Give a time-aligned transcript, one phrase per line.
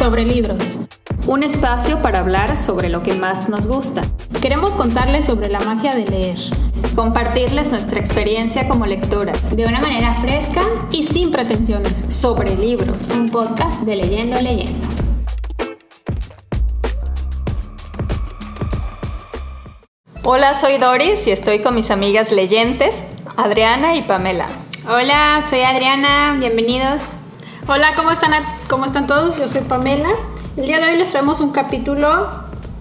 [0.00, 0.78] sobre libros.
[1.26, 4.00] Un espacio para hablar sobre lo que más nos gusta.
[4.40, 6.38] Queremos contarles sobre la magia de leer.
[6.94, 9.54] Compartirles nuestra experiencia como lectoras.
[9.54, 12.16] De una manera fresca y sin pretensiones.
[12.16, 13.10] Sobre libros.
[13.10, 14.88] Un podcast de Leyendo Leyendo.
[20.22, 23.02] Hola, soy Doris y estoy con mis amigas leyentes,
[23.36, 24.48] Adriana y Pamela.
[24.88, 27.19] Hola, soy Adriana, bienvenidos.
[27.72, 28.32] Hola, ¿cómo están,
[28.68, 29.38] ¿cómo están todos?
[29.38, 30.08] Yo soy Pamela.
[30.56, 32.28] El día de hoy les traemos un capítulo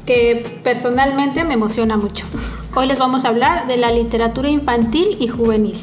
[0.08, 2.26] que personalmente me emociona mucho.
[2.74, 5.78] Hoy les vamos a hablar de la literatura infantil y juvenil.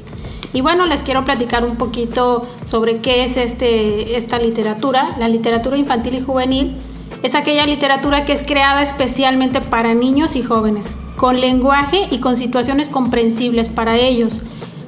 [0.53, 5.15] Y bueno, les quiero platicar un poquito sobre qué es este, esta literatura.
[5.21, 6.77] La literatura infantil y juvenil
[7.23, 12.35] es aquella literatura que es creada especialmente para niños y jóvenes, con lenguaje y con
[12.35, 14.43] situaciones comprensibles para ellos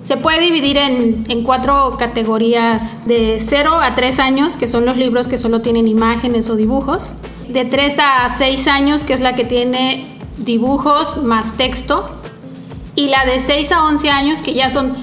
[0.09, 5.29] se puede dividir en, cuatro categorías de 0 a 3 años, que son los libros
[5.29, 7.13] que solo tienen imágenes o dibujos.
[7.46, 10.07] De 3 a 6 años, que es la que tiene
[10.38, 12.09] dibujos más texto.
[12.95, 14.97] Y la de 6 a 11 años, que ya son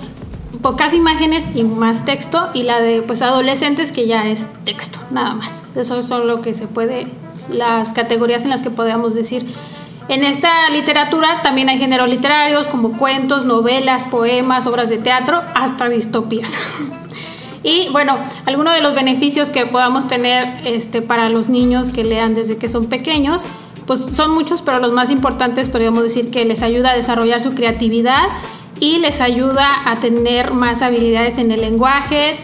[0.63, 2.47] pocas imágenes y más texto.
[2.55, 5.61] Y la de pues, adolescentes, que ya es texto, nada más.
[5.75, 7.05] Eso son lo que se puede,
[7.47, 9.45] las categorías en las que podemos decir
[10.07, 15.89] en esta literatura también hay géneros literarios como cuentos, novelas, poemas, obras de teatro, hasta
[15.89, 16.59] distopías.
[17.63, 22.35] y bueno, algunos de los beneficios que podamos tener este, para los niños que lean
[22.35, 23.43] desde que son pequeños,
[23.87, 27.53] pues son muchos, pero los más importantes podríamos decir que les ayuda a desarrollar su
[27.53, 28.23] creatividad
[28.79, 32.37] y les ayuda a tener más habilidades en el lenguaje,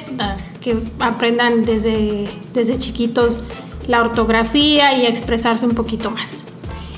[0.61, 3.39] que aprendan desde, desde chiquitos
[3.87, 6.43] la ortografía y a expresarse un poquito más.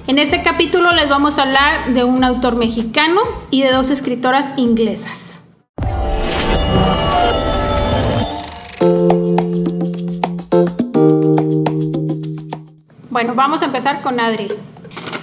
[0.05, 4.51] En este capítulo les vamos a hablar de un autor mexicano y de dos escritoras
[4.57, 5.41] inglesas.
[13.09, 14.49] Bueno, vamos a empezar con Adri.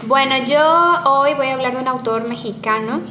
[0.06, 0.62] Bueno, yo
[1.04, 3.02] hoy voy a hablar de un autor mexicano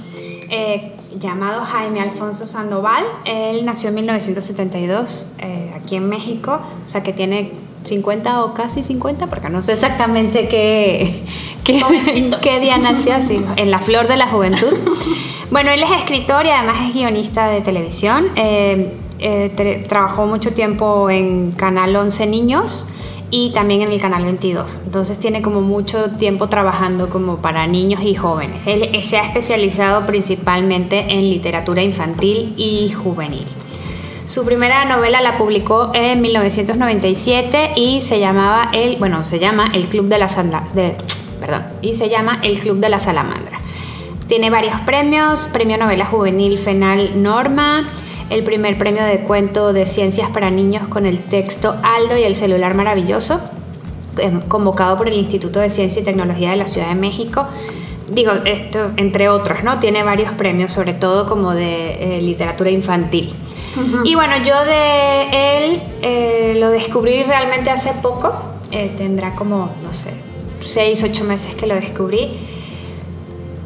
[0.49, 3.03] eh, llamado Jaime Alfonso Sandoval.
[3.25, 7.51] Él nació en 1972 eh, aquí en México, o sea que tiene
[7.83, 11.23] 50 o casi 50, porque no sé exactamente qué,
[11.63, 14.73] qué, día nació, así, en la flor de la juventud.
[15.51, 18.27] Bueno, él es escritor y además es guionista de televisión.
[18.35, 22.85] Eh, eh, trabajó mucho tiempo en Canal 11 Niños
[23.31, 24.81] y también en el Canal 22.
[24.85, 28.57] Entonces tiene como mucho tiempo trabajando como para niños y jóvenes.
[28.65, 33.45] Él se ha especializado principalmente en literatura infantil y juvenil.
[34.29, 39.87] Su primera novela la publicó en 1997 y se llamaba el, bueno, se llama El
[39.87, 40.27] Club de la
[40.75, 40.95] de,
[41.39, 43.59] perdón, y se llama El Club de la Salamandra.
[44.27, 47.89] Tiene varios premios, Premio Novela Juvenil Fenal Norma,
[48.29, 52.35] el primer premio de cuento de ciencias para niños con el texto Aldo y el
[52.35, 53.41] celular maravilloso,
[54.17, 57.47] em, convocado por el Instituto de Ciencia y Tecnología de la Ciudad de México.
[58.07, 59.79] Digo, esto entre otros, ¿no?
[59.79, 63.33] Tiene varios premios, sobre todo como de eh, literatura infantil.
[64.03, 68.33] Y bueno, yo de él eh, lo descubrí realmente hace poco,
[68.71, 70.11] eh, tendrá como, no sé,
[70.61, 72.29] seis, ocho meses que lo descubrí.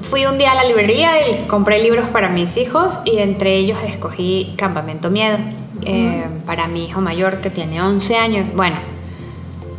[0.10, 3.80] Fui un día a la librería y compré libros para mis hijos y entre ellos
[3.86, 5.38] escogí Campamento Miedo
[5.86, 8.54] eh, para mi hijo mayor que tiene 11 años.
[8.54, 8.78] Bueno,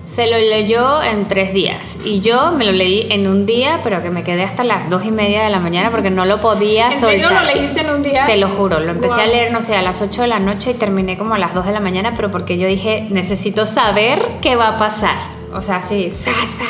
[0.06, 4.00] se lo leyó en tres días y yo me lo leí en un día, pero
[4.00, 6.86] que me quedé hasta las dos y media de la mañana porque no lo podía
[6.86, 7.32] ¿En soltar.
[7.32, 8.24] lo leíste en un día?
[8.26, 10.70] Te lo juro, lo empecé a leer, no sé, a las 8 de la noche
[10.70, 14.22] y terminé como a las 2 de la mañana, pero porque yo dije, necesito saber
[14.40, 15.33] qué va a pasar.
[15.54, 16.64] O sea, sí, sasa.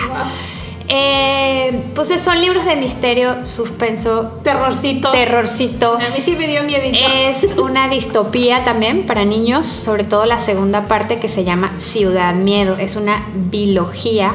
[0.88, 5.10] Eh, pues son libros de misterio, suspenso, terrorcito.
[5.10, 5.94] Terrorcito.
[5.94, 6.82] A mí sí me dio miedo.
[6.84, 12.34] Es una distopía también para niños, sobre todo la segunda parte que se llama Ciudad
[12.34, 12.76] Miedo.
[12.78, 14.34] Es una biología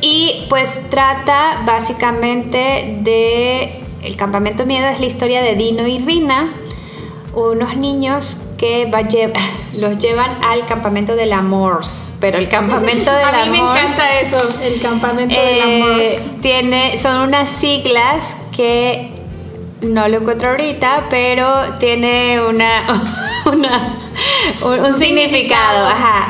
[0.00, 6.52] y pues trata básicamente de el campamento miedo es la historia de Dino y Rina,
[7.34, 8.86] unos niños que
[9.74, 11.80] los llevan al campamento del amor,
[12.20, 13.34] pero el campamento del amor...
[13.34, 16.00] A mí me encanta eso, el campamento del amor.
[16.00, 18.18] Eh, tiene, son unas siglas
[18.54, 19.10] que
[19.82, 22.84] no lo encuentro ahorita, pero tiene una,
[24.64, 25.88] un, significado.
[25.88, 26.28] Ajá.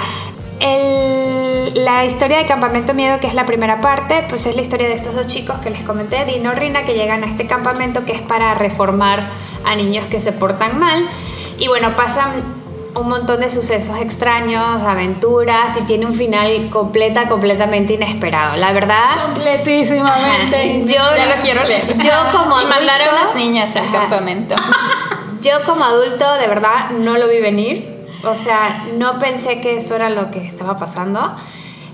[1.75, 4.95] la historia de Campamento Miedo, que es la primera parte, pues es la historia de
[4.95, 8.13] estos dos chicos que les comenté, Dino y Rina, que llegan a este campamento que
[8.13, 9.29] es para reformar
[9.65, 11.07] a niños que se portan mal.
[11.59, 12.62] Y bueno, pasan
[12.95, 18.57] un montón de sucesos extraños, aventuras y tiene un final completa, completamente inesperado.
[18.57, 19.23] La verdad.
[19.23, 20.85] Completísimamente.
[20.85, 21.97] Yo lo quiero leer.
[21.99, 24.55] Yo como adulto, mandar a unas niñas al campamento.
[25.43, 28.07] Yo como adulto de verdad no lo vi venir.
[28.25, 31.35] O sea, no pensé que eso era lo que estaba pasando.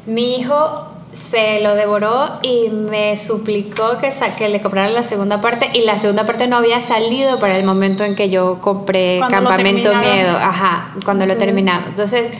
[0.04, 5.70] Mi hijo se lo devoró y me suplicó que, que le comprara la segunda parte
[5.72, 9.38] y la segunda parte no había salido para el momento en que yo compré Cuando
[9.38, 9.94] Campamento.
[9.94, 11.88] Miedo, ajá, cuando lo terminamos.
[11.88, 12.30] Entonces,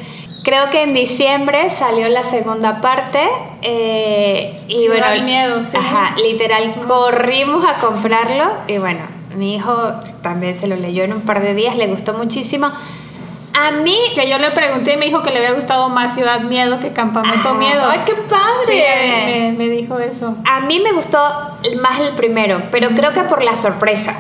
[0.44, 3.20] creo que en diciembre salió la segunda parte
[3.62, 5.76] eh, y Ciudad bueno, Miedo, sí.
[5.76, 9.00] ajá, literal corrimos a comprarlo y bueno,
[9.36, 9.92] mi hijo
[10.22, 12.70] también se lo leyó en un par de días, le gustó muchísimo.
[13.66, 16.40] A mí Que yo le pregunté y me dijo que le había gustado más Ciudad
[16.40, 17.58] Miedo que Campamento Ajá.
[17.58, 17.82] Miedo.
[17.84, 19.50] ¡Ay, qué Sí, padre!
[19.52, 20.36] me, me dijo eso.
[20.48, 21.18] A mí me gustó
[21.80, 24.14] más el primero, pero creo que por la sorpresa.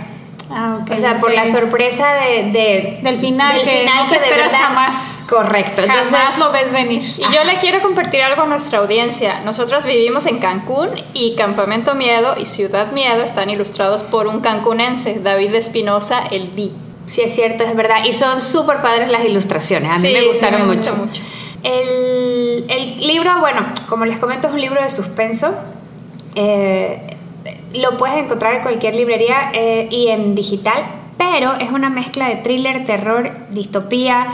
[0.50, 1.36] Ah, ok, o sea, por ok.
[1.36, 5.20] la sorpresa de, de- Del final, que no te de esperas verdad- jamás.
[5.28, 5.82] Correcto.
[5.86, 7.02] Jamás Entonces, lo ves venir.
[7.18, 9.40] Y yo le quiero compartir algo a nuestra audiencia.
[9.44, 15.20] Nosotros vivimos en Cancún y Campamento Miedo y Ciudad Miedo están ilustrados por un cancunense,
[15.20, 16.72] David Espinosa, el Di.
[17.08, 18.04] Sí es cierto, es verdad.
[18.06, 19.90] Y son súper padres las ilustraciones.
[19.90, 20.94] A mí Sí, me sí, gustaron me mucho.
[20.94, 21.20] mucho.
[21.64, 25.52] El, el libro, bueno, como les comento, es un libro de suspenso.
[26.36, 27.16] Eh,
[27.74, 30.82] lo puedes encontrar en cualquier librería eh, y en digital,
[31.18, 34.28] pero es una mezcla de thriller, terror, distopía.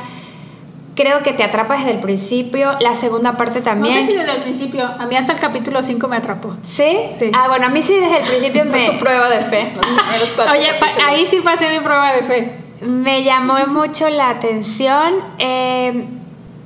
[0.94, 2.72] Creo que te atrapa desde el principio.
[2.80, 4.06] La segunda parte No también.
[4.06, 6.54] sé si desde el principio, a mí hasta el capítulo 5 me atrapó.
[6.68, 6.98] ¿Sí?
[7.10, 7.30] Sí.
[7.34, 9.86] Ah, bueno, a mí sí desde el principio Fue tu me, prueba de fe, los
[9.86, 11.08] primeros cuatro Oye, capítulos.
[11.08, 12.52] ahí sí pasé mi prueba de fe.
[12.86, 15.12] Me llamó mucho la atención.
[15.38, 16.04] Eh,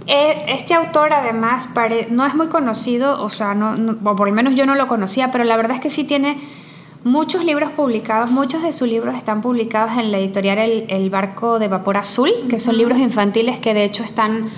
[0.07, 4.29] eh, este autor además pare- no es muy conocido, o sea, no, no- o por
[4.29, 6.39] lo menos yo no lo conocía, pero la verdad es que sí tiene
[7.05, 11.59] muchos libros publicados, muchos de sus libros están publicados en la editorial El, El Barco
[11.59, 14.51] de Vapor Azul, que son libros infantiles que de hecho están...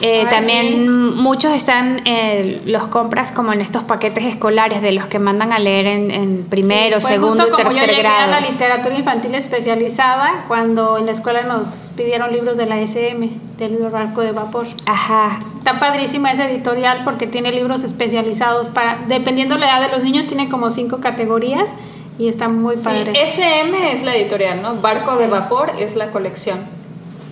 [0.00, 0.76] eh, Ah, también sí.
[0.88, 5.58] muchos están, eh, los compras como en estos paquetes escolares de los que mandan a
[5.58, 8.22] leer en, en primero, Sí, segundo y justo como yo tercer grado.
[8.24, 13.30] a la literatura infantil especializada cuando en la escuela nos pidieron libros de la SM,
[13.58, 14.66] del barco de vapor.
[14.86, 20.02] Ajá, Está padrísima esa editorial porque tiene libros especializados para, dependiendo la edad de los
[20.02, 21.70] niños, tiene como cinco categorías
[22.18, 23.12] y está muy Sí, padre.
[23.24, 24.74] SM es la editorial, ¿no?
[24.76, 26.58] Barco de Vapor es la colección.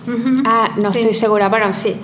[0.07, 0.41] Ujú.
[0.45, 0.99] Ah, no Sí.
[0.99, 1.95] estoy segura, bueno, sí.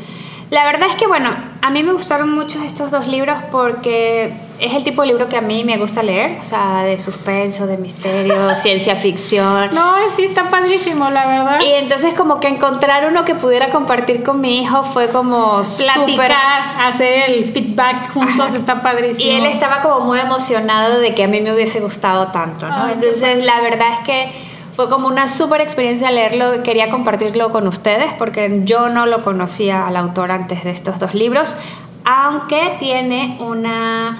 [0.50, 4.74] La verdad es que, bueno, a mí me gustaron mucho estos dos libros porque es
[4.74, 7.78] el tipo de libro que a mí me gusta leer, o sea, de suspenso, de
[7.78, 9.76] misterio, ciencia ficción.
[9.76, 11.60] No, sí, está padrísimo, la verdad.
[11.62, 16.08] Y entonces como que encontrar uno que pudiera compartir con mi hijo fue como Platicar,
[16.08, 16.32] súper...
[16.80, 18.58] hacer el feedback juntos Ajá.
[18.58, 19.30] está padrísimo.
[19.30, 22.86] Y él estaba como muy emocionado de que a mí me hubiese gustado tanto, ¿no?
[22.86, 24.47] Ay, Entonces, la verdad es que
[24.78, 29.88] fue como una súper experiencia leerlo, quería compartirlo con ustedes porque yo no lo conocía
[29.88, 31.58] al autor antes de estos dos libros,
[32.06, 34.20] aunque tiene una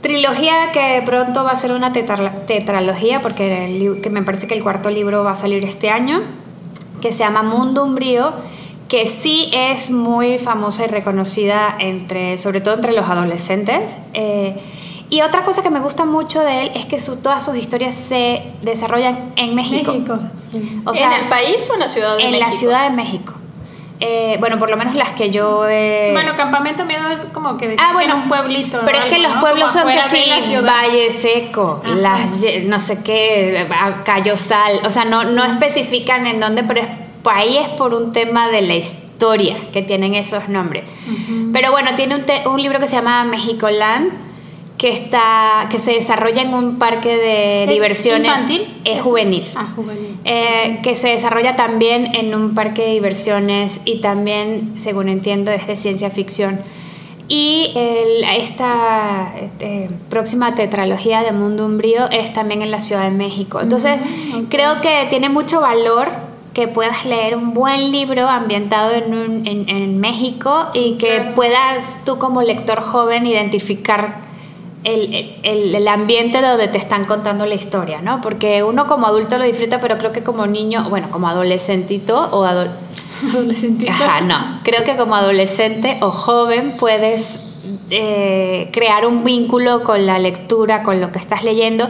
[0.00, 4.64] trilogía que pronto va a ser una tetra- tetralogía porque que me parece que el
[4.64, 6.22] cuarto libro va a salir este año,
[7.00, 8.32] que se llama Mundo Umbrío,
[8.88, 13.96] que sí es muy famosa y reconocida entre, sobre todo entre los adolescentes.
[14.12, 14.56] Eh,
[15.10, 17.94] y otra cosa que me gusta mucho de él es que su- todas sus historias
[17.94, 19.92] se desarrollan en México.
[19.92, 20.18] México.
[20.34, 20.80] sí.
[20.84, 22.46] O sea, ¿En el país o en la Ciudad de en México?
[22.50, 23.34] la Ciudad de México.
[24.00, 26.10] Eh, bueno, por lo menos las que yo he...
[26.12, 28.80] Bueno, Campamento Miedo es como que decir Ah, bueno, que era un pueblito.
[28.84, 29.40] Pero es que Algo, los ¿no?
[29.40, 30.56] pueblos Como son que sí.
[30.56, 31.94] Valle Seco, Ajá.
[31.96, 32.30] las
[32.64, 36.86] no sé qué, a- Cayosal, o sea, no, no especifican en dónde, pero es,
[37.24, 40.84] ahí es por un tema de la historia que tienen esos nombres.
[41.52, 44.12] Pero bueno, tiene un, te- un libro que se llama Mexicoland
[44.78, 48.80] que está que se desarrolla en un parque de ¿Es diversiones infantil?
[48.84, 49.44] es juvenil.
[49.56, 50.16] Ah, juvenil.
[50.24, 55.66] Eh, que se desarrolla también en un parque de diversiones y también, según entiendo, es
[55.66, 56.60] de ciencia ficción.
[57.26, 63.10] Y el- esta eh, próxima tetralogía de Mundo Umbrío es también en la Ciudad de
[63.10, 63.60] México.
[63.60, 63.98] Entonces,
[64.48, 66.08] creo que tiene mucho valor
[66.54, 71.98] que puedas leer un buen libro ambientado en, un- en- en México y que puedas
[72.04, 74.27] tú como lector joven identificar
[74.84, 78.20] el, el- el ambiente donde te están contando la historia, ¿no?
[78.20, 82.44] Porque uno como adulto lo disfruta, pero creo que como niño, bueno, como adolescentito o
[82.44, 82.70] adol
[83.32, 83.90] Adolescentito.
[83.90, 84.60] Ajá, no.
[84.62, 87.40] Creo que como adolescente o joven puedes
[87.90, 91.88] eh, crear un vínculo con la lectura, con lo que estás leyendo.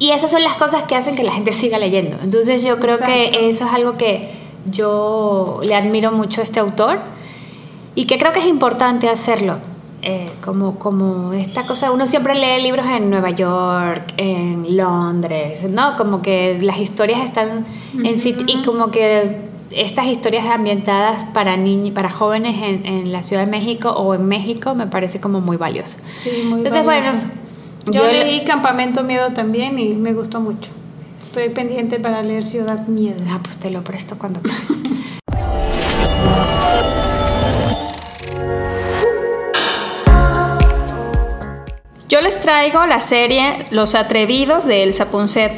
[0.00, 2.16] Y esas son las cosas que hacen que la gente siga leyendo.
[2.22, 3.12] Entonces yo creo Exacto.
[3.14, 4.30] que eso es algo que
[4.70, 6.98] yo le admiro mucho a este autor
[7.94, 9.56] y que creo que es importante hacerlo.
[10.00, 15.96] Eh, como, como esta cosa, uno siempre lee libros en Nueva York, en Londres, ¿no?
[15.96, 21.94] Como que las historias están en sit- y como que estas historias ambientadas para niños,
[21.94, 25.56] para jóvenes en, en la Ciudad de México o en México me parece como muy
[25.56, 25.98] valioso.
[26.14, 27.10] Sí, muy Entonces, valioso.
[27.12, 27.24] bueno,
[27.86, 30.70] Yo, yo le- leí Campamento Miedo también y me gustó mucho.
[31.18, 33.20] Estoy pendiente para leer Ciudad Miedo.
[33.28, 34.40] Ah, pues te lo presto cuando
[42.08, 42.40] quieras.
[42.40, 45.52] traigo la serie Los Atrevidos de Elsa Punset.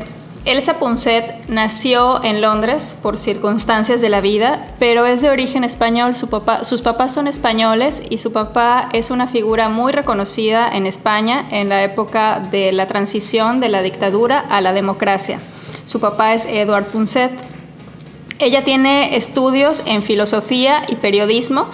[0.46, 6.16] Elsa Punset nació en Londres por circunstancias de la vida, pero es de origen español.
[6.16, 10.86] Su papá, sus papás son españoles y su papá es una figura muy reconocida en
[10.86, 15.40] España en la época de la transición de la dictadura a la democracia.
[15.84, 17.32] Su papá es Edward Punset.
[18.38, 21.66] Ella tiene estudios en filosofía y periodismo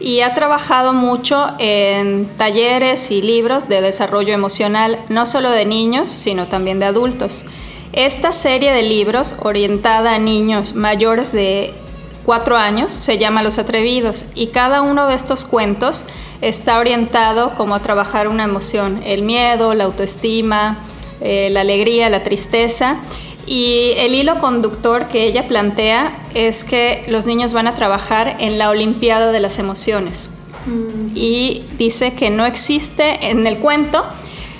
[0.00, 6.10] y ha trabajado mucho en talleres y libros de desarrollo emocional, no solo de niños,
[6.10, 7.46] sino también de adultos.
[7.92, 11.72] Esta serie de libros, orientada a niños mayores de
[12.24, 16.06] cuatro años, se llama Los Atrevidos y cada uno de estos cuentos
[16.40, 20.76] está orientado como a trabajar una emoción, el miedo, la autoestima,
[21.20, 22.96] eh, la alegría, la tristeza.
[23.46, 28.58] Y el hilo conductor que ella plantea es que los niños van a trabajar en
[28.58, 30.30] la Olimpiada de las Emociones.
[30.66, 31.14] Mm.
[31.14, 34.04] Y dice que no existe en el cuento,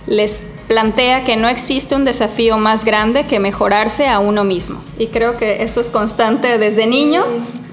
[0.07, 4.83] les plantea que no existe un desafío más grande que mejorarse a uno mismo.
[4.99, 7.25] Y creo que eso es constante desde niño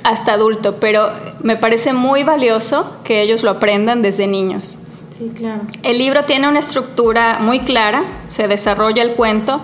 [0.03, 1.09] hasta adulto, pero
[1.41, 4.77] me parece muy valioso que ellos lo aprendan desde niños.
[5.17, 5.61] Sí, claro.
[5.83, 9.61] El libro tiene una estructura muy clara, se desarrolla el cuento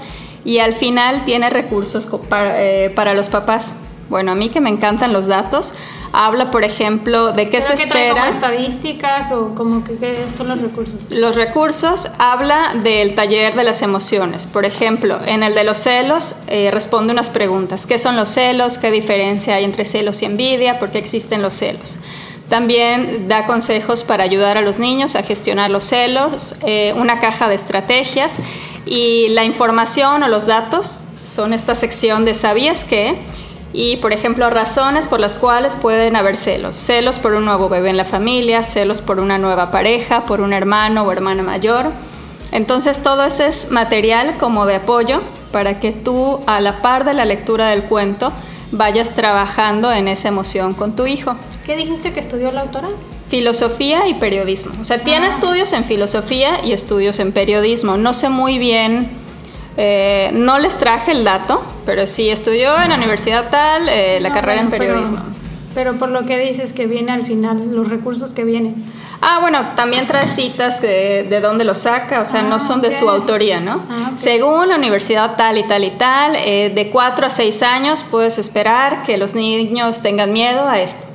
[0.47, 3.75] y al final tiene recursos para, eh, para los papás.
[4.07, 5.73] Bueno, a mí que me encantan los datos,
[6.13, 8.29] habla, por ejemplo, de qué se espera.
[8.29, 11.11] estadísticas o como que qué son los recursos?
[11.11, 14.47] Los recursos habla del taller de las emociones.
[14.47, 17.85] Por ejemplo, en el de los celos eh, responde unas preguntas.
[17.85, 18.77] ¿Qué son los celos?
[18.77, 20.79] ¿Qué diferencia hay entre celos y envidia?
[20.79, 21.99] ¿Por qué existen los celos?
[22.47, 27.49] También da consejos para ayudar a los niños a gestionar los celos, eh, una caja
[27.49, 28.39] de estrategias
[28.87, 33.17] y la información o los datos son esta sección de ¿sabías qué?
[33.73, 36.75] y, por ejemplo, razones por las cuales pueden haber celos.
[36.75, 40.53] Celos por un nuevo bebé en la familia, celos por una nueva pareja, por un
[40.53, 41.91] hermano o hermana mayor.
[42.51, 47.13] Entonces, todo ese es material como de apoyo para que tú, a la par de
[47.13, 48.31] la lectura del cuento,
[48.71, 51.35] vayas trabajando en esa emoción con tu hijo.
[51.65, 52.87] ¿Qué dijiste que estudió la autora?
[53.29, 54.73] Filosofía y periodismo.
[54.81, 55.29] O sea, tiene ah.
[55.29, 57.97] estudios en filosofía y estudios en periodismo.
[57.97, 59.09] No sé muy bien
[59.77, 64.33] eh, no les traje el dato, pero sí estudió en la universidad tal eh, la
[64.33, 65.19] carrera en periodismo.
[65.75, 68.73] Pero, por lo que dices que viene al final, los recursos que vienen.
[69.21, 72.81] Ah, bueno, también trae citas de, de dónde lo saca, o sea, no ah, son
[72.81, 73.83] de su autoría, ¿no?
[73.87, 78.03] Ah, Según la universidad tal y tal y tal, eh, de 4 a 6 años
[78.09, 81.06] puedes esperar que los niños tengan miedo a esto.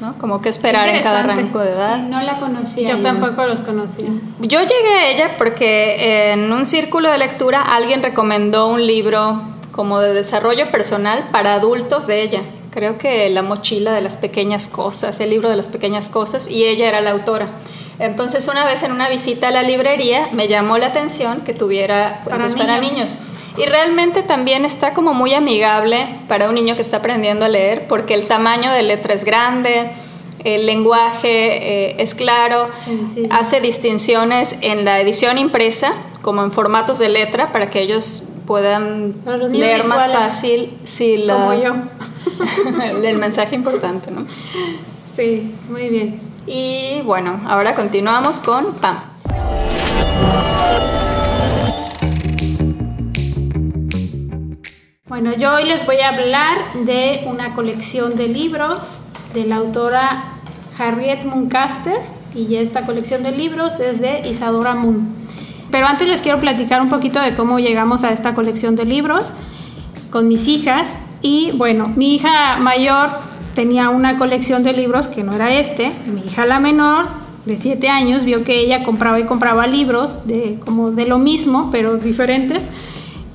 [0.00, 0.14] ¿No?
[0.18, 1.98] Como que esperar en cada rango de edad.
[1.98, 2.90] no la conocía.
[2.90, 4.06] Yo tampoco los conocía.
[4.40, 10.00] Yo llegué a ella porque en un círculo de lectura alguien recomendó un libro como
[10.00, 12.42] de desarrollo personal para adultos de ella.
[12.70, 16.64] Creo que La mochila de las pequeñas cosas, el libro de las pequeñas cosas, y
[16.64, 17.48] ella era la autora.
[17.98, 22.20] Entonces una vez en una visita a la librería me llamó la atención que tuviera
[22.24, 23.18] cuentos para niños.
[23.58, 27.86] Y realmente también está como muy amigable para un niño que está aprendiendo a leer
[27.88, 29.90] porque el tamaño de letra es grande,
[30.44, 32.68] el lenguaje eh, es claro,
[33.30, 39.14] hace distinciones en la edición impresa como en formatos de letra para que ellos puedan
[39.50, 41.74] leer más fácil si la, como yo.
[43.04, 44.24] el mensaje importante, ¿no?
[45.16, 46.20] Sí, muy bien.
[46.46, 49.00] Y bueno, ahora continuamos con Pam.
[55.20, 59.00] Bueno, yo hoy les voy a hablar de una colección de libros
[59.34, 60.34] de la autora
[60.78, 61.96] Harriet Muncaster
[62.36, 65.08] y esta colección de libros es de Isadora Moon.
[65.72, 69.32] Pero antes les quiero platicar un poquito de cómo llegamos a esta colección de libros
[70.10, 70.98] con mis hijas.
[71.20, 73.08] Y bueno, mi hija mayor
[73.56, 77.06] tenía una colección de libros que no era este, mi hija la menor
[77.44, 81.70] de 7 años vio que ella compraba y compraba libros de como de lo mismo
[81.72, 82.70] pero diferentes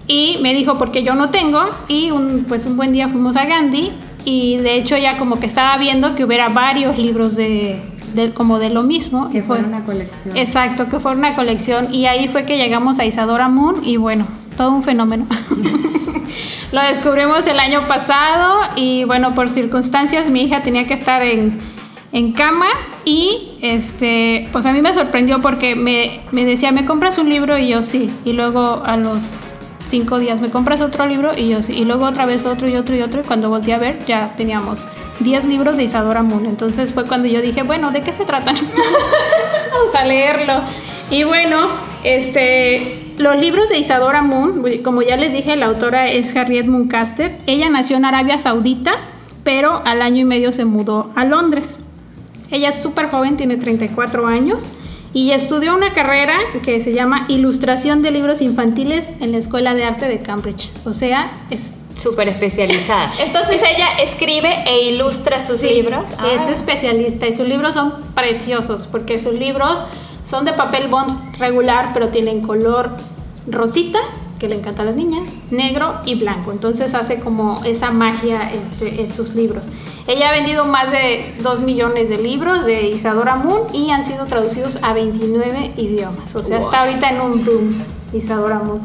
[0.08, 1.62] y me dijo, porque yo no tengo.
[1.88, 3.92] Y un, pues un buen día fuimos a Gandhi
[4.26, 7.82] y de hecho ya como que estaba viendo que hubiera varios libros de,
[8.34, 9.30] como de lo mismo.
[9.30, 10.36] Que fue una colección.
[10.38, 11.94] Exacto, que fue una colección.
[11.94, 15.26] Y ahí fue que llegamos a Isadora Moon y bueno, todo un fenómeno.
[16.72, 21.60] lo descubrimos el año pasado y bueno, por circunstancias mi hija tenía que estar en,
[22.12, 22.68] en cama
[23.06, 27.58] y este, pues a mí me sorprendió porque me, me decía, ¿me compras un libro?
[27.58, 28.10] Y yo sí.
[28.26, 29.38] Y luego a los
[29.84, 31.38] cinco días, ¿me compras otro libro?
[31.38, 33.78] Y yo y luego otra vez otro y otro y otro, y cuando volteé a
[33.78, 34.88] ver ya teníamos
[35.20, 36.46] 10 libros de Isadora Moon.
[36.46, 38.56] Entonces fue cuando yo dije, bueno, ¿de qué se tratan?
[39.74, 40.62] Vamos a leerlo.
[41.10, 41.68] Y bueno,
[42.04, 47.36] este, los libros de Isadora Moon, como ya les dije, la autora es Harriet Mooncaster.
[47.46, 48.94] Ella nació en Arabia Saudita,
[49.44, 51.80] pero al año y medio se mudó a Londres.
[52.52, 54.72] Ella es súper joven, tiene 34 años
[55.14, 59.84] y estudió una carrera que se llama Ilustración de Libros Infantiles en la Escuela de
[59.84, 60.72] Arte de Cambridge.
[60.86, 63.12] O sea, es Súper especializada.
[63.20, 66.10] Entonces ella escribe e ilustra sus Sí, libros.
[66.12, 66.52] Es Ah.
[66.52, 69.84] especialista y sus libros son preciosos porque sus libros
[70.24, 72.90] son de papel bond regular, pero tienen color
[73.46, 74.00] rosita,
[74.44, 76.52] que le encanta a las niñas, negro y blanco.
[76.52, 79.70] Entonces hace como esa magia este, en sus libros.
[80.06, 84.26] Ella ha vendido más de 2 millones de libros de Isadora Moon y han sido
[84.26, 86.36] traducidos a 29 idiomas.
[86.36, 87.82] O sea, está ahorita en un boom
[88.12, 88.82] Isadora Moon.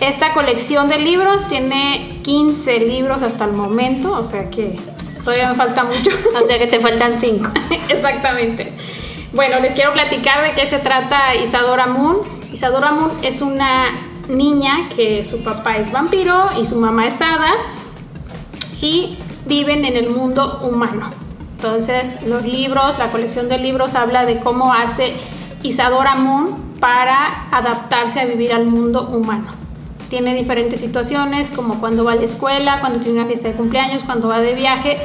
[0.00, 4.80] Esta colección de libros tiene 15 libros hasta el momento, o sea que
[5.22, 6.10] todavía me falta mucho.
[6.42, 7.50] O sea que te faltan cinco.
[7.88, 8.72] Exactamente.
[9.32, 12.16] Bueno, les quiero platicar de qué se trata Isadora Moon.
[12.52, 13.94] Isadora Moon es una
[14.28, 17.52] niña que su papá es vampiro y su mamá es hada
[18.80, 21.10] y viven en el mundo humano.
[21.56, 25.14] Entonces, los libros, la colección de libros habla de cómo hace
[25.62, 29.46] Isadora Moon para adaptarse a vivir al mundo humano.
[30.10, 34.02] Tiene diferentes situaciones, como cuando va a la escuela, cuando tiene una fiesta de cumpleaños,
[34.02, 34.98] cuando va de viaje,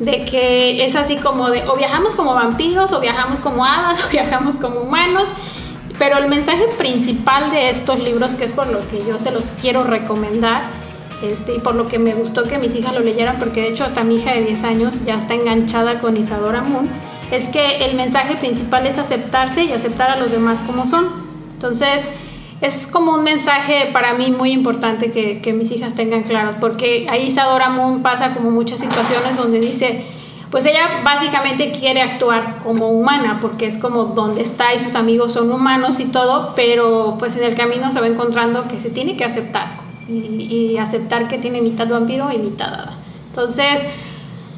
[0.00, 4.08] de que es así como de o viajamos como vampiros, o viajamos como hadas, o
[4.10, 5.28] viajamos como humanos.
[6.00, 9.50] Pero el mensaje principal de estos libros, que es por lo que yo se los
[9.50, 10.62] quiero recomendar,
[11.22, 13.84] este, y por lo que me gustó que mis hijas lo leyeran, porque de hecho
[13.84, 16.88] hasta mi hija de 10 años ya está enganchada con Isadora Moon,
[17.30, 21.06] es que el mensaje principal es aceptarse y aceptar a los demás como son.
[21.52, 22.08] Entonces,
[22.62, 27.08] es como un mensaje para mí muy importante que, que mis hijas tengan claros, porque
[27.10, 30.02] ahí Isadora Moon pasa como muchas situaciones donde dice,
[30.50, 35.32] pues ella básicamente quiere actuar como humana, porque es como donde está y sus amigos
[35.32, 39.16] son humanos y todo, pero pues en el camino se va encontrando que se tiene
[39.16, 39.68] que aceptar
[40.08, 42.96] y, aceptar que tiene mitad vampiro y mitad hada.
[43.28, 43.84] Entonces,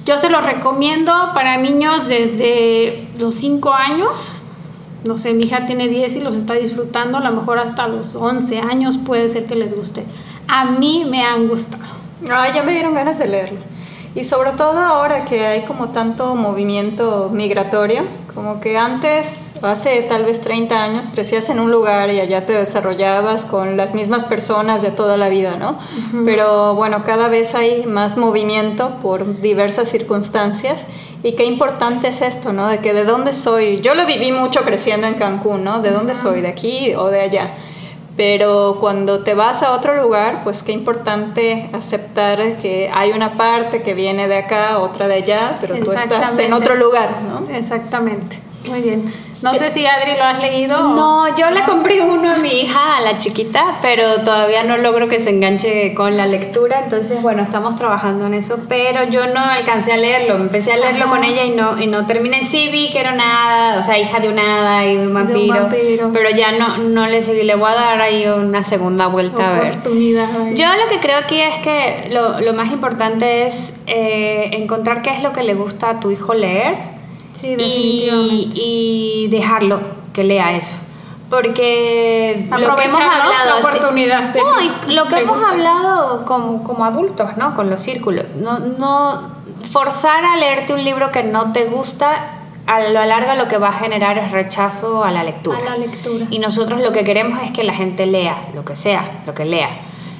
[0.06, 4.32] yo se los recomiendo para niños desde los 5 años.
[5.04, 8.14] No sé, mi hija tiene 10 y los está disfrutando, a lo mejor hasta los
[8.14, 10.04] 11 años puede ser que les guste.
[10.48, 11.82] A mí me han gustado.
[12.30, 13.71] Ay, ya me dieron ganas de leerlo.
[14.14, 18.02] Y sobre todo ahora que hay como tanto movimiento migratorio,
[18.34, 22.52] como que antes, hace tal vez 30 años, crecías en un lugar y allá te
[22.52, 25.78] desarrollabas con las mismas personas de toda la vida, ¿no?
[26.24, 30.86] Pero bueno, cada vez hay más movimiento por diversas circunstancias
[31.22, 32.68] y qué importante es esto, ¿no?
[32.68, 33.80] De que de dónde soy.
[33.80, 35.80] Yo lo viví mucho creciendo en Cancún, ¿no?
[35.80, 36.40] ¿De dónde soy?
[36.40, 37.50] ¿De aquí o de allá?
[38.16, 43.82] Pero cuando te vas a otro lugar, pues qué importante aceptar que hay una parte
[43.82, 47.48] que viene de acá, otra de allá, pero tú estás en otro lugar, ¿no?
[47.54, 48.51] Exactamente.
[48.68, 49.12] Muy bien.
[49.42, 50.76] No sé si Adri lo has leído.
[50.78, 54.76] o- No, yo le compré uno a mi hija, a la chiquita, pero todavía no
[54.76, 59.26] logro que se enganche con la lectura, entonces bueno, estamos trabajando en eso, pero yo
[59.26, 61.14] no alcancé a leerlo, empecé a leerlo Ajá.
[61.16, 63.24] con ella y no, y no terminé, sí vi que era una
[63.72, 66.10] hada, o sea, hija de una hada y de un vampiro, vampiro.
[66.12, 69.58] pero ya no, no le seguí, le voy a dar ahí una segunda vuelta a
[69.58, 69.74] ver.
[70.54, 75.10] Yo lo que creo aquí es que lo, lo más importante es eh, encontrar qué
[75.10, 76.92] es lo que le gusta a tu hijo leer
[77.32, 78.50] Sí, y, definitivamente.
[78.54, 79.80] y dejarlo
[80.12, 80.76] que lea eso.
[81.30, 83.32] Porque lo que hemos hablado.
[83.46, 85.54] La oportunidad No, y lo que hemos gusta eso.
[85.54, 87.54] hablado como, como adultos, ¿no?
[87.54, 88.26] Con los círculos.
[88.36, 89.30] No, no
[89.70, 92.38] forzar a leerte un libro que no te gusta.
[92.66, 95.58] A lo largo lo que va a generar es rechazo a la lectura.
[95.58, 96.26] A la lectura.
[96.30, 99.46] Y nosotros lo que queremos es que la gente lea, lo que sea, lo que
[99.46, 99.70] lea.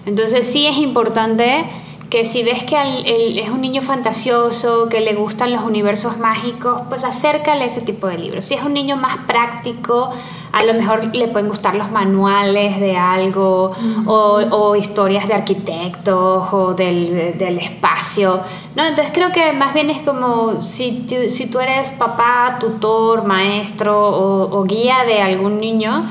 [0.07, 1.65] Entonces sí es importante
[2.13, 6.19] que si ves que al- el- es un niño fantasioso, que le gustan los universos
[6.19, 8.45] mágicos, pues acércale ese tipo de libros.
[8.45, 10.11] Si es un niño más práctico,
[10.53, 13.73] a lo mejor le pueden gustar los manuales de algo
[14.07, 18.41] o, o historias de arquitectos o del, de- del espacio.
[18.77, 18.85] ¿no?
[18.85, 24.59] Entonces creo que más bien es como si, si tú eres papá, tutor, maestro o,
[24.59, 26.11] o guía de algún niño,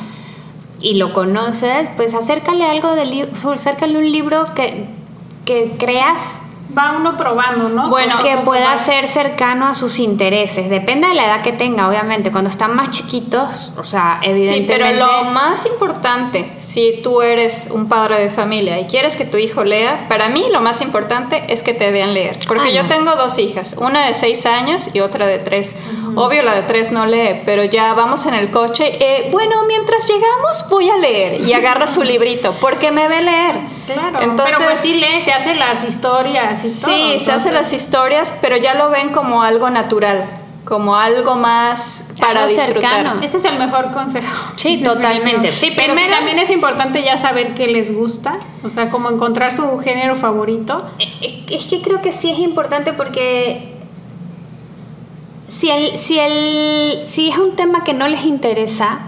[0.80, 4.88] y lo conoces, pues acércale algo de acércale un libro que,
[5.52, 6.40] que creas
[6.78, 7.90] Va uno probando, ¿no?
[7.90, 10.70] Bueno, que pueda ser cercano a sus intereses.
[10.70, 12.32] Depende de la edad que tenga, obviamente.
[12.32, 14.74] Cuando están más chiquitos, o sea, Sí, evidentemente.
[14.86, 19.36] pero lo más importante, si tú eres un padre de familia y quieres que tu
[19.36, 22.40] hijo lea, para mí lo más importante es que te vean leer.
[22.48, 22.88] Porque Ah, yo no.
[22.88, 25.76] tengo dos hijas, una de seis años y otra de tres.
[26.16, 28.86] Obvio, la de tres no lee, pero ya vamos en el coche.
[28.98, 33.81] eh, bueno, mientras llegamos voy a leer y agarra su librito porque me ve leer.
[33.93, 36.91] Claro, Entonces, pero pues sí lee, se hace las historias y Sí, todo.
[36.91, 40.25] se hacen entonces- las historias, pero ya lo ven como algo natural,
[40.65, 42.91] como algo más para Algo disfrutar.
[43.04, 43.21] cercano.
[43.21, 44.27] Ese es el mejor consejo.
[44.56, 45.51] Sí, totalmente.
[45.51, 49.51] Sí, pero sí, también es importante ya saber qué les gusta, o sea, como encontrar
[49.51, 50.86] su género favorito.
[50.99, 51.10] Es
[51.51, 53.75] es que creo que sí es importante porque
[55.47, 58.99] si, el, si, el, si es un tema que no les interesa,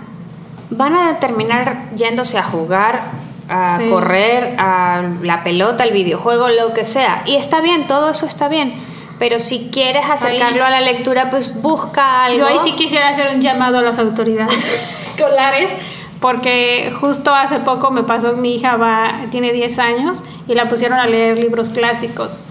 [0.69, 3.01] van a terminar yéndose a jugar,
[3.49, 3.89] a Sí.
[3.89, 7.23] correr, a la pelota, al videojuego, lo que sea.
[7.25, 8.73] Y está bien, todo eso está bien.
[9.19, 12.39] Pero si quieres acercarlo a la lectura, pues busca algo.
[12.39, 14.67] Yo ahí sí quisiera hacer un llamado a las autoridades
[14.99, 15.75] escolares
[16.19, 20.97] porque justo hace poco me pasó mi hija va tiene 10 años y la pusieron
[20.97, 22.43] a leer libros clásicos.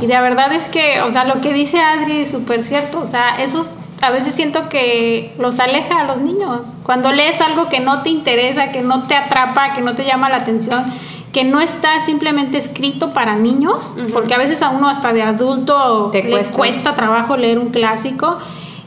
[0.00, 3.06] Y de verdad es que, o sea, lo que dice Adri es súper cierto, o
[3.06, 3.72] sea, esos
[4.04, 6.74] a veces siento que los aleja a los niños.
[6.82, 10.28] Cuando lees algo que no te interesa, que no te atrapa, que no te llama
[10.28, 10.84] la atención,
[11.32, 16.10] que no está simplemente escrito para niños, porque a veces a uno hasta de adulto
[16.12, 16.54] Te le cuesta.
[16.56, 18.38] cuesta trabajo leer un clásico,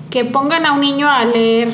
[0.09, 1.73] que pongan a un niño a leer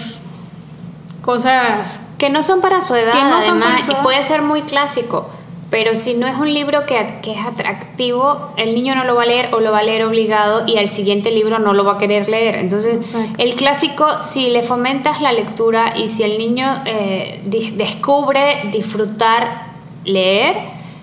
[1.22, 4.04] cosas Que no son para su edad, Que no son para además, su y edad.
[4.04, 5.30] puede ser muy clásico.
[5.74, 9.24] Pero si no es un libro que, que es atractivo, el niño no lo va
[9.24, 11.94] a leer o lo va a leer obligado y al siguiente libro no lo va
[11.94, 12.58] a querer leer.
[12.58, 13.34] Entonces, Exacto.
[13.40, 17.42] el clásico, si le fomentas la lectura y si el niño eh,
[17.76, 19.64] descubre disfrutar
[20.06, 20.58] leer,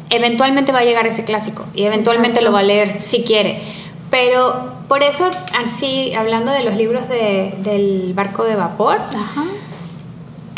[0.09, 2.47] eventualmente va a llegar ese clásico y eventualmente Exacto.
[2.51, 3.61] lo va a leer si quiere.
[4.09, 4.55] Pero
[4.89, 5.29] por eso,
[5.65, 9.45] así, hablando de los libros de- del barco de vapor, Ajá.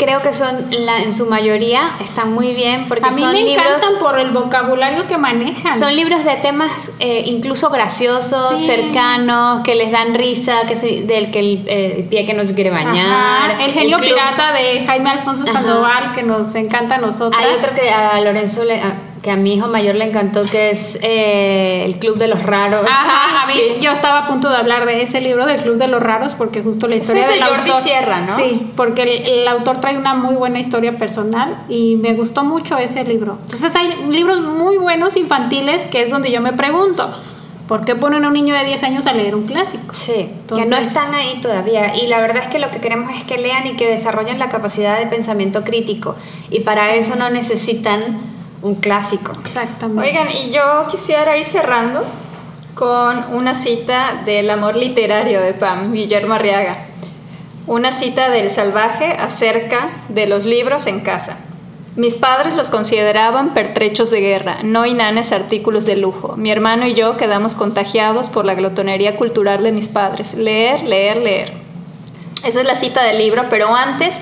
[0.03, 3.41] Creo que son, la- en su mayoría, están muy bien porque A mí son me
[3.43, 3.65] libros...
[3.65, 5.77] encantan por el vocabulario que manejan.
[5.79, 8.65] Son libros de temas eh, incluso graciosos, Sí.
[8.65, 12.53] cercanos, que les dan risa, que se- del que el, eh, pie que no se
[12.53, 13.51] quiere bañar.
[13.51, 15.53] Ajá, El genio pirata de Jaime Alfonso Ajá.
[15.53, 17.41] Sandoval, que nos encanta a nosotros.
[17.41, 20.69] Hay otro que a Lorenzo, le- a- que a mi hijo mayor le encantó, que
[20.71, 22.85] es eh, El Club de los Raros.
[22.87, 23.75] Ajá, a mí Sí.
[23.81, 26.61] yo estaba a punto de hablar de ese libro del Club de los Raros porque
[26.61, 28.35] justo la historia es de Jordi autor Sierra, ¿no?
[28.35, 29.09] Sí, porque el,
[29.39, 33.37] el autor trae una muy buena historia personal y me gustó mucho ese libro.
[33.43, 37.09] Entonces hay libros muy buenos infantiles que es donde yo me pregunto,
[37.69, 39.95] ¿por qué ponen a un niño de 10 años a leer un clásico?
[39.95, 41.95] Sí, que Entonces- no están ahí todavía.
[41.95, 44.49] Y la verdad es que lo que queremos es que lean y que desarrollen la
[44.49, 46.17] capacidad de pensamiento crítico.
[46.51, 48.32] Y para eso no necesitan
[48.63, 49.33] un clásico.
[49.43, 50.09] Exactamente.
[50.09, 52.03] Oigan, y yo quisiera ir cerrando
[52.73, 56.85] con una cita del amor literario de Pam, Guillermo Arriaga.
[57.67, 61.37] Una cita del salvaje acerca de los libros en casa.
[61.95, 66.35] Mis padres los consideraban pertrechos de guerra, no inanes artículos de lujo.
[66.37, 70.33] Mi hermano y yo quedamos contagiados por la glotonería cultural de mis padres.
[70.33, 71.53] Leer, leer, leer.
[72.43, 74.19] Esa es la cita del libro, pero antes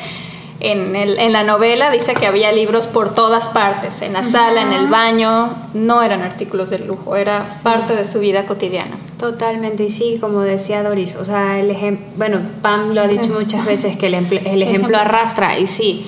[0.62, 4.62] en, el- en la novela dice que había libros por todas partes, en la sala,
[4.62, 8.98] en el baño, no eran artículos de lujo, era parte de su vida cotidiana.
[9.18, 13.30] Totalmente, y sí, como decía Doris, o sea, el ejemplo, bueno, Pam lo ha dicho
[13.32, 14.98] muchas veces que el, el ejemplo Ejemplo.
[14.98, 16.06] arrastra, y sí,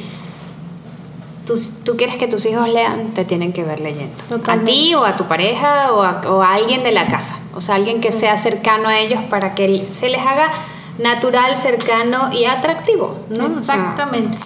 [1.46, 4.16] tú, tú quieres que tus hijos lean, te tienen que ver leyendo.
[4.30, 4.72] Totalmente.
[4.72, 7.62] A ti o a tu pareja o a, o a alguien de la casa, o
[7.62, 10.52] sea, alguien que sea cercano a ellos para que se les haga
[11.00, 13.48] natural, cercano y atractivo, ¿no?
[13.48, 14.38] Exactamente.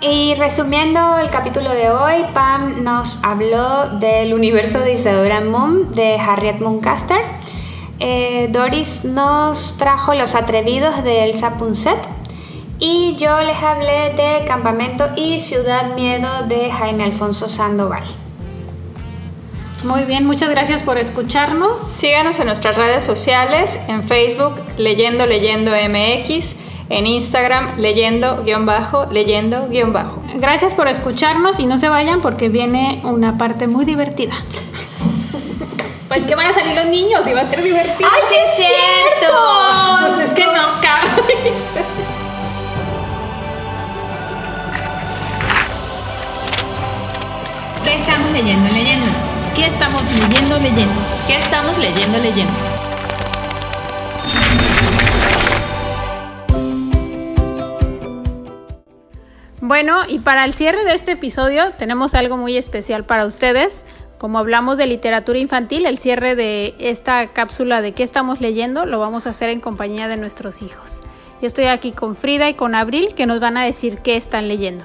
[0.00, 6.16] Y resumiendo el capítulo de hoy, Pam nos habló del universo de Isadora Moon de
[6.16, 7.20] Harriet Muncaster.
[7.98, 11.98] Eh, Doris nos trajo Los Atrevidos de Elsa Punset.
[12.78, 18.04] Y yo les hablé de Campamento y Ciudad Miedo de Jaime Alfonso Sandoval.
[19.84, 21.78] Muy bien, muchas gracias por escucharnos.
[21.78, 26.56] Síganos en nuestras redes sociales, en Facebook, Leyendo Leyendo MX,
[26.88, 30.20] en Instagram, Leyendo guion bajo, Leyendo guion bajo.
[30.34, 34.34] Gracias por escucharnos y no se vayan porque viene una parte muy divertida.
[36.08, 38.10] Pues que van a salir los niños y va a ser divertido.
[38.12, 39.34] ¡Ay, sí es cierto!
[40.16, 41.52] Pues es que no cabe.
[47.84, 49.27] ¿Qué estamos leyendo, leyendo?
[49.58, 50.94] ¿Qué estamos leyendo, leyendo?
[51.26, 52.52] ¿Qué estamos leyendo, leyendo?
[59.60, 63.84] Bueno, y para el cierre de este episodio tenemos algo muy especial para ustedes.
[64.16, 69.00] Como hablamos de literatura infantil, el cierre de esta cápsula de qué estamos leyendo lo
[69.00, 71.00] vamos a hacer en compañía de nuestros hijos.
[71.40, 74.46] Yo estoy aquí con Frida y con Abril que nos van a decir qué están
[74.46, 74.84] leyendo.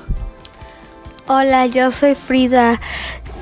[1.27, 2.81] Hola, yo soy Frida.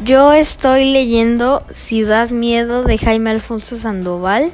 [0.03, 4.51] Yo estoy leyendo Ciudad Miedo de Jaime Alfonso Sandoval.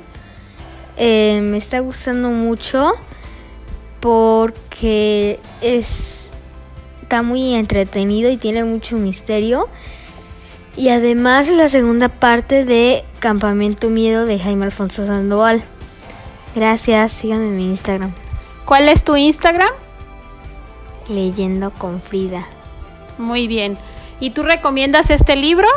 [0.98, 2.92] Eh, me está gustando mucho
[4.02, 6.28] porque es,
[7.02, 9.70] está muy entretenido y tiene mucho misterio.
[10.76, 15.64] Y además es la segunda parte de Campamento Miedo de Jaime Alfonso Sandoval.
[16.56, 18.12] Gracias, síganme en mi Instagram.
[18.66, 19.72] ¿Cuál es tu Instagram?
[21.08, 22.46] Leyendo con Frida.
[23.18, 23.78] Muy bien.
[24.20, 25.68] ¿Y tú recomiendas este libro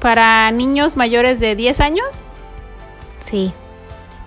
[0.00, 2.28] para niños mayores de 10 años?
[3.20, 3.52] Sí.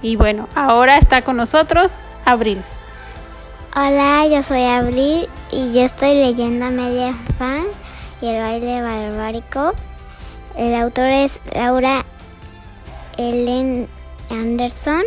[0.01, 2.61] Y bueno, ahora está con nosotros Abril.
[3.75, 7.65] Hola, yo soy Abril y yo estoy leyendo Amelia Fan
[8.21, 9.73] y el baile barbárico.
[10.55, 12.05] El autor es Laura
[13.17, 13.89] Ellen
[14.29, 15.03] Anderson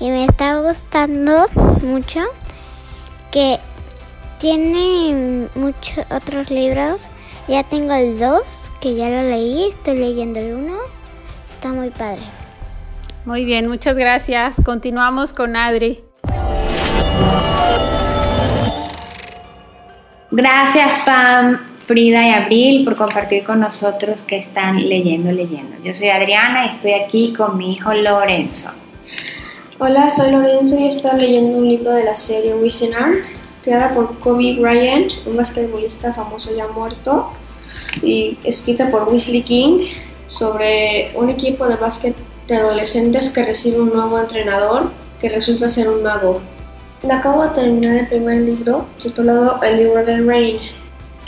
[0.00, 1.46] y me está gustando
[1.82, 2.20] mucho
[3.30, 3.58] que
[4.38, 7.06] tiene muchos otros libros.
[7.48, 10.74] Ya tengo el 2 que ya lo leí, estoy leyendo el 1.
[11.50, 12.22] Está muy padre.
[13.24, 14.60] Muy bien, muchas gracias.
[14.64, 16.04] Continuamos con Adri.
[20.30, 25.76] Gracias Pam, Frida y Abril por compartir con nosotros que están leyendo, leyendo.
[25.84, 28.70] Yo soy Adriana y estoy aquí con mi hijo Lorenzo.
[29.78, 33.12] Hola, soy Lorenzo y estoy leyendo un libro de la serie Wisenar,
[33.62, 37.28] creada por Kobe Bryant, un basquetbolista famoso ya muerto,
[38.02, 39.86] y escrita por Wesley King
[40.28, 42.14] sobre un equipo de básquet
[42.48, 46.40] de adolescentes que recibe un nuevo entrenador que resulta ser un mago.
[47.02, 50.58] Me acabo de terminar el primer libro titulado El libro del Rain.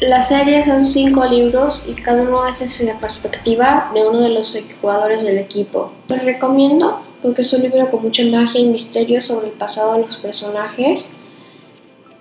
[0.00, 4.30] La serie son cinco libros y cada uno es desde la perspectiva de uno de
[4.30, 5.92] los jugadores del equipo.
[6.08, 10.02] Lo recomiendo porque es un libro con mucha magia y misterio sobre el pasado de
[10.02, 11.10] los personajes.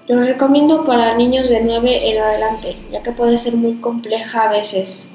[0.07, 4.51] Lo recomiendo para niños de 9 en adelante, ya que puede ser muy compleja a
[4.51, 5.09] veces.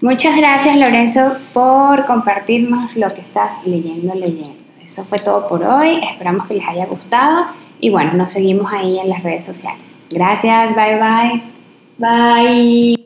[0.00, 4.62] Muchas gracias Lorenzo por compartirnos lo que estás leyendo, leyendo.
[4.84, 7.46] Eso fue todo por hoy, esperamos que les haya gustado
[7.80, 9.82] y bueno, nos seguimos ahí en las redes sociales.
[10.10, 11.42] Gracias, bye bye.
[11.98, 12.96] Bye.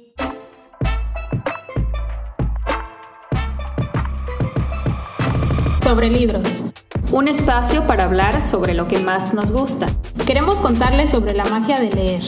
[5.82, 6.72] Sobre libros.
[7.12, 9.86] Un espacio para hablar sobre lo que más nos gusta.
[10.26, 12.22] Queremos contarles sobre la magia de leer.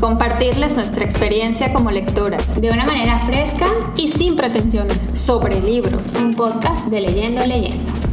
[0.00, 2.60] Compartirles nuestra experiencia como lectoras.
[2.60, 5.12] De una manera fresca Y sin pretensiones.
[5.14, 6.16] Sobre libros.
[6.16, 8.05] un podcast de Leyendo Leyendo.